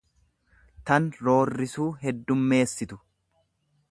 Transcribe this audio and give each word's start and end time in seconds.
tan 0.89 1.05
roorrisuu 1.27 1.87
heddummeessitu. 2.05 3.01